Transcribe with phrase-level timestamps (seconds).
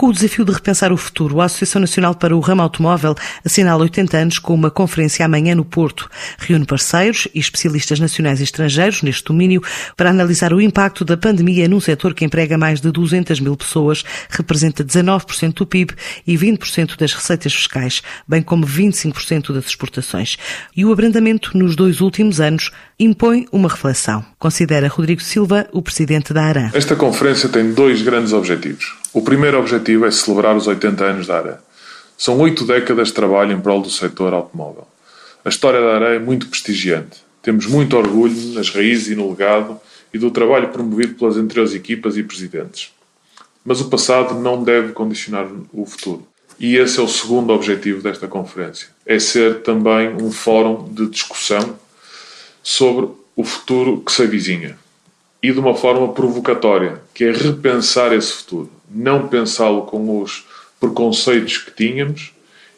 [0.00, 3.82] Com o desafio de repensar o futuro, a Associação Nacional para o Ramo Automóvel assinala
[3.82, 6.08] 80 anos com uma conferência amanhã no Porto.
[6.38, 9.62] Reúne parceiros e especialistas nacionais e estrangeiros neste domínio
[9.98, 14.02] para analisar o impacto da pandemia num setor que emprega mais de 200 mil pessoas,
[14.30, 15.92] representa 19% do PIB
[16.26, 20.38] e 20% das receitas fiscais, bem como 25% das exportações.
[20.74, 26.32] E o abrandamento nos dois últimos anos impõe uma reflexão, considera Rodrigo Silva, o presidente
[26.32, 26.70] da ARAN.
[26.72, 28.99] Esta conferência tem dois grandes objetivos.
[29.12, 31.64] O primeiro objetivo é celebrar os 80 anos da ARA.
[32.16, 34.86] São oito décadas de trabalho em prol do setor automóvel.
[35.44, 37.20] A história da ARA é muito prestigiante.
[37.42, 39.80] Temos muito orgulho nas raízes e no legado
[40.14, 42.92] e do trabalho promovido pelas anteriores equipas e presidentes.
[43.64, 46.24] Mas o passado não deve condicionar o futuro.
[46.58, 48.88] E esse é o segundo objetivo desta conferência.
[49.04, 51.76] É ser também um fórum de discussão
[52.62, 54.78] sobre o futuro que se avizinha
[55.42, 60.44] e de uma forma provocatória, que é repensar esse futuro, não pensá-lo com os
[60.78, 62.32] preconceitos que tínhamos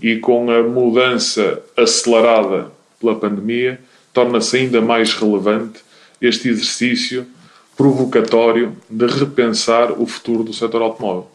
[0.00, 3.80] e com a mudança acelerada pela pandemia,
[4.12, 5.80] torna-se ainda mais relevante
[6.20, 7.26] este exercício
[7.76, 11.30] provocatório de repensar o futuro do setor automóvel.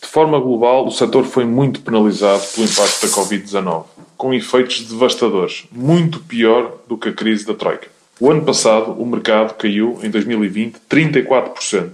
[0.00, 3.84] De forma global, o setor foi muito penalizado pelo impacto da Covid-19,
[4.16, 7.97] com efeitos devastadores, muito pior do que a crise da Troika.
[8.20, 11.90] O ano passado, o mercado caiu, em 2020, 34%.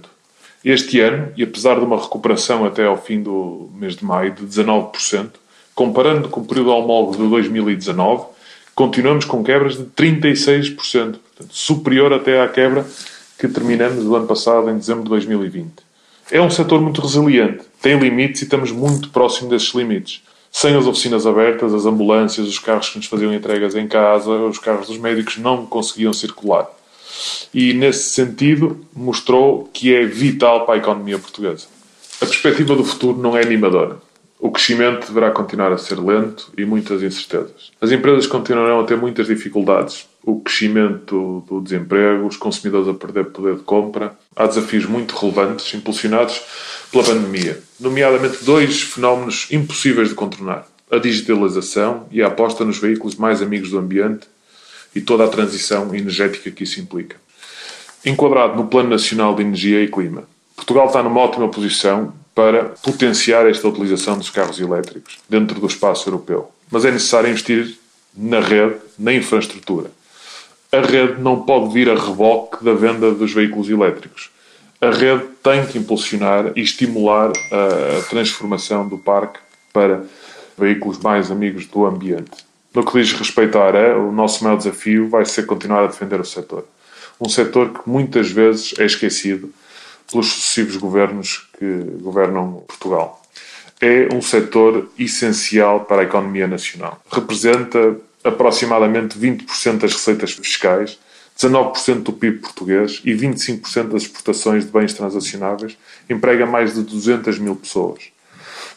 [0.63, 4.43] Este ano, e apesar de uma recuperação até ao fim do mês de maio de
[4.43, 5.29] 19%,
[5.75, 8.25] comparando com o período homólogo de 2019,
[8.73, 12.83] continuamos com quebras de 36%, portanto, superior até à quebra
[13.37, 15.71] que terminamos do ano passado, em dezembro de 2020.
[16.31, 20.23] É um setor muito resiliente, tem limites e estamos muito próximo desses limites
[20.55, 24.57] sem as oficinas abertas, as ambulâncias, os carros que nos faziam entregas em casa, os
[24.57, 26.65] carros dos médicos não conseguiam circular.
[27.53, 31.67] E, nesse sentido, mostrou que é vital para a economia portuguesa.
[32.21, 33.97] A perspectiva do futuro não é animadora.
[34.39, 37.73] O crescimento deverá continuar a ser lento e muitas incertezas.
[37.81, 40.07] As empresas continuarão a ter muitas dificuldades.
[40.23, 44.15] O crescimento do desemprego, os consumidores a perder poder de compra.
[44.33, 46.41] Há desafios muito relevantes, impulsionados
[46.95, 53.15] pela pandemia, nomeadamente dois fenómenos impossíveis de contornar: a digitalização e a aposta nos veículos
[53.15, 54.27] mais amigos do ambiente
[54.95, 57.17] e toda a transição energética que isso implica.
[58.05, 60.23] Enquadrado no Plano Nacional de Energia e Clima,
[60.55, 66.07] Portugal está numa ótima posição para potenciar esta utilização dos carros elétricos dentro do espaço
[66.07, 66.49] europeu.
[66.71, 67.77] Mas é necessário investir
[68.15, 69.91] na rede, na infraestrutura.
[70.71, 74.29] A rede não pode vir a reboque da venda dos veículos elétricos
[74.85, 79.39] a rede tem que impulsionar e estimular a transformação do parque
[79.73, 80.03] para
[80.57, 82.45] veículos mais amigos do ambiente.
[82.73, 86.19] No que diz respeito à ARE, o nosso maior desafio vai ser continuar a defender
[86.19, 86.65] o setor.
[87.19, 89.53] Um setor que muitas vezes é esquecido
[90.11, 91.65] pelos sucessivos governos que
[92.01, 93.21] governam Portugal.
[93.81, 97.01] É um setor essencial para a economia nacional.
[97.11, 100.97] Representa aproximadamente 20% das receitas fiscais
[101.37, 105.77] 19% do PIB português e 25% das exportações de bens transacionáveis
[106.09, 108.15] emprega mais de 200 mil pessoas.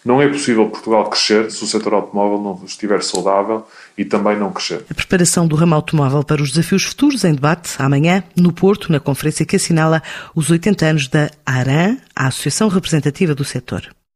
[0.05, 3.67] Não é possível Portugal crescer se o setor automóvel não estiver saudável
[3.97, 4.85] e também não crescer.
[4.91, 9.01] A preparação do ramo automóvel para os desafios futuros em debate amanhã no Porto, na
[9.01, 10.03] conferência que assinala
[10.35, 13.99] os 80 anos da ARAN, a Associação Representativa do Setor.